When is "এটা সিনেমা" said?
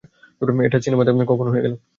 0.65-1.03